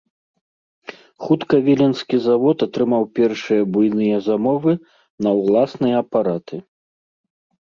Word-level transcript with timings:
Хутка 1.25 1.55
віленскі 1.67 2.19
завод 2.27 2.57
атрымаў 2.67 3.03
першыя 3.19 3.61
буйныя 3.77 4.17
замовы 4.29 4.73
на 5.27 5.31
ўласныя 5.43 5.95
апараты. 6.07 6.55